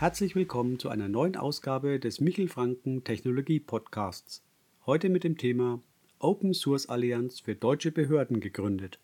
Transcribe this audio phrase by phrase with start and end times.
[0.00, 4.42] Herzlich willkommen zu einer neuen Ausgabe des Michel Franken Technologie Podcasts.
[4.86, 5.82] Heute mit dem Thema
[6.18, 8.98] Open Source Allianz für deutsche Behörden gegründet.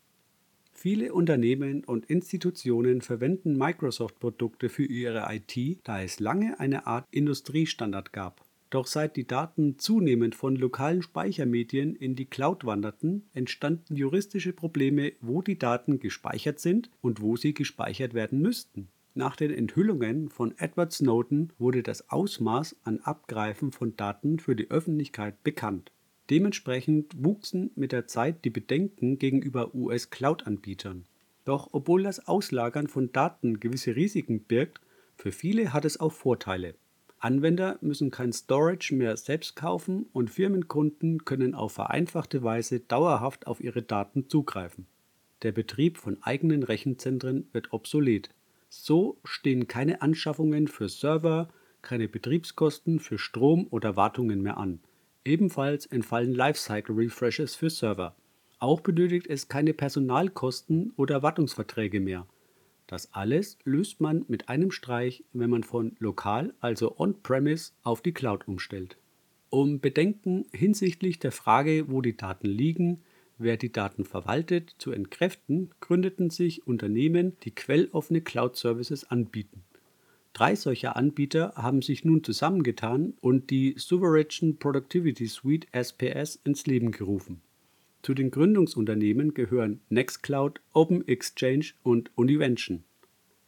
[0.72, 8.14] Viele Unternehmen und Institutionen verwenden Microsoft-Produkte für ihre IT, da es lange eine Art Industriestandard
[8.14, 8.42] gab.
[8.70, 15.12] Doch seit die Daten zunehmend von lokalen Speichermedien in die Cloud wanderten, entstanden juristische Probleme,
[15.20, 18.88] wo die Daten gespeichert sind und wo sie gespeichert werden müssten.
[19.18, 24.70] Nach den Enthüllungen von Edward Snowden wurde das Ausmaß an Abgreifen von Daten für die
[24.70, 25.90] Öffentlichkeit bekannt.
[26.28, 31.06] Dementsprechend wuchsen mit der Zeit die Bedenken gegenüber US-Cloud-Anbietern.
[31.46, 34.82] Doch obwohl das Auslagern von Daten gewisse Risiken birgt,
[35.16, 36.74] für viele hat es auch Vorteile.
[37.18, 43.62] Anwender müssen kein Storage mehr selbst kaufen und Firmenkunden können auf vereinfachte Weise dauerhaft auf
[43.62, 44.86] ihre Daten zugreifen.
[45.40, 48.28] Der Betrieb von eigenen Rechenzentren wird obsolet.
[48.82, 51.48] So stehen keine Anschaffungen für Server,
[51.82, 54.80] keine Betriebskosten für Strom oder Wartungen mehr an.
[55.24, 58.14] Ebenfalls entfallen Lifecycle Refreshes für Server.
[58.58, 62.26] Auch benötigt es keine Personalkosten oder Wartungsverträge mehr.
[62.86, 68.12] Das alles löst man mit einem Streich, wenn man von lokal, also on-premise, auf die
[68.12, 68.98] Cloud umstellt.
[69.48, 73.02] Um Bedenken hinsichtlich der Frage, wo die Daten liegen,
[73.38, 79.62] wer die Daten verwaltet, zu entkräften, gründeten sich Unternehmen, die quelloffene Cloud-Services anbieten.
[80.32, 86.90] Drei solcher Anbieter haben sich nun zusammengetan und die Sovereign Productivity Suite SPS ins Leben
[86.90, 87.40] gerufen.
[88.02, 92.84] Zu den Gründungsunternehmen gehören Nextcloud, OpenExchange und Univention.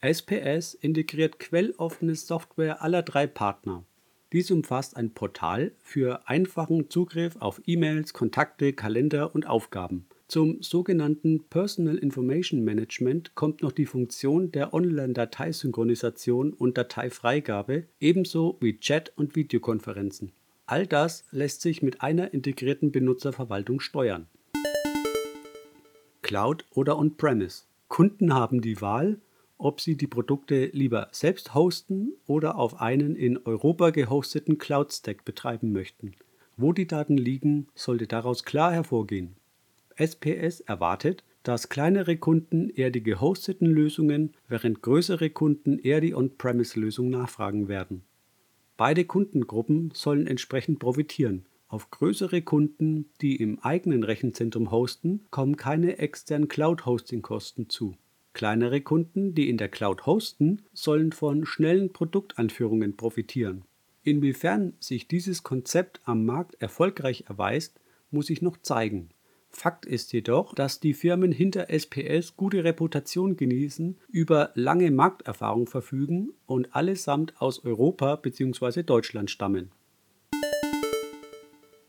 [0.00, 3.84] SPS integriert quelloffene Software aller drei Partner.
[4.33, 10.05] Dies umfasst ein Portal für einfachen Zugriff auf E-Mails, Kontakte, Kalender und Aufgaben.
[10.27, 18.78] Zum sogenannten Personal Information Management kommt noch die Funktion der Online-Dateisynchronisation und Dateifreigabe, ebenso wie
[18.78, 20.33] Chat- und Videokonferenzen.
[20.66, 24.27] All das lässt sich mit einer integrierten Benutzerverwaltung steuern.
[26.21, 27.62] Cloud oder On-Premise.
[27.89, 29.19] Kunden haben die Wahl,
[29.59, 35.73] ob sie die Produkte lieber selbst hosten oder auf einen in Europa gehosteten Cloud-Stack betreiben
[35.73, 36.13] möchten.
[36.57, 39.37] Wo die Daten liegen, sollte daraus klar hervorgehen.
[39.97, 47.11] SPS erwartet, dass kleinere Kunden eher die gehosteten Lösungen, während größere Kunden eher die On-Premise-Lösung
[47.11, 48.03] nachfragen werden.
[48.77, 55.99] Beide Kundengruppen sollen entsprechend profitieren auf größere Kunden, die im eigenen Rechenzentrum hosten, kommen keine
[55.99, 57.95] externen Cloud-Hosting-Kosten zu.
[58.38, 63.65] Kleinere Kunden, die in der Cloud hosten, sollen von schnellen Produktanführungen profitieren.
[64.04, 67.81] Inwiefern sich dieses Konzept am Markt erfolgreich erweist,
[68.12, 69.09] muss sich noch zeigen.
[69.50, 76.31] Fakt ist jedoch, dass die Firmen hinter SPS gute Reputation genießen, über lange Markterfahrung verfügen
[76.47, 78.84] und allesamt aus Europa bzw.
[78.84, 79.72] Deutschland stammen.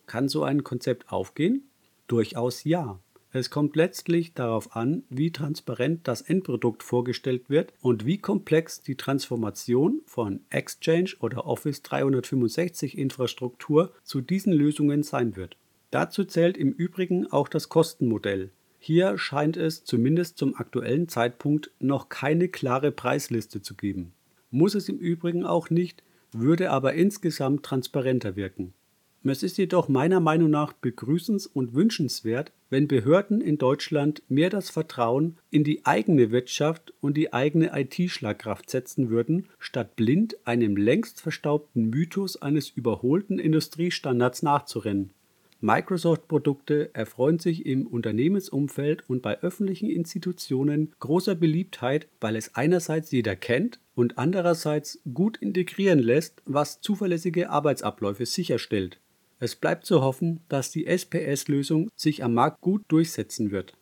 [0.08, 1.70] Kann so ein Konzept aufgehen?
[2.08, 3.00] Durchaus ja.
[3.32, 8.96] Es kommt letztlich darauf an, wie transparent das Endprodukt vorgestellt wird und wie komplex die
[8.96, 15.58] Transformation von Exchange oder Office 365 Infrastruktur zu diesen Lösungen sein wird.
[15.92, 18.50] Dazu zählt im Übrigen auch das Kostenmodell.
[18.80, 24.14] Hier scheint es zumindest zum aktuellen Zeitpunkt noch keine klare Preisliste zu geben.
[24.50, 26.02] Muss es im Übrigen auch nicht,
[26.32, 28.74] würde aber insgesamt transparenter wirken.
[29.26, 34.70] Es ist jedoch meiner Meinung nach begrüßens- und wünschenswert, wenn Behörden in Deutschland mehr das
[34.70, 41.20] Vertrauen in die eigene Wirtschaft und die eigene IT-Schlagkraft setzen würden, statt blind einem längst
[41.20, 45.12] verstaubten Mythos eines überholten Industriestandards nachzurennen.
[45.60, 53.36] Microsoft-Produkte erfreuen sich im Unternehmensumfeld und bei öffentlichen Institutionen großer Beliebtheit, weil es einerseits jeder
[53.36, 59.02] kennt und andererseits gut integrieren lässt, was zuverlässige Arbeitsabläufe sicherstellt.
[59.40, 63.74] Es bleibt zu hoffen, dass die SPS-Lösung sich am Markt gut durchsetzen wird.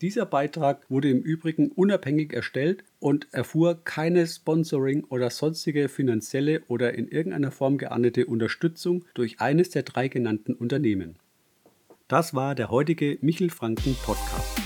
[0.00, 6.94] Dieser Beitrag wurde im Übrigen unabhängig erstellt und erfuhr keine Sponsoring oder sonstige finanzielle oder
[6.94, 11.16] in irgendeiner Form geahndete Unterstützung durch eines der drei genannten Unternehmen.
[12.08, 14.60] Das war der heutige Michel Franken Podcast.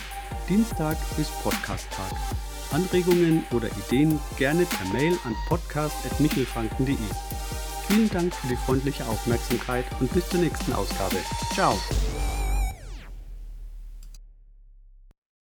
[0.49, 2.13] Dienstag ist Podcast-Tag.
[2.73, 6.97] Anregungen oder Ideen gerne per Mail an podcast.michelfranken.de.
[7.89, 11.17] Vielen Dank für die freundliche Aufmerksamkeit und bis zur nächsten Ausgabe.
[11.55, 11.79] Ciao!